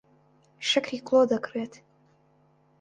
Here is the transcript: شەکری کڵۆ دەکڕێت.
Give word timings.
شەکری 0.69 0.99
کڵۆ 1.07 1.21
دەکڕێت. 1.31 1.73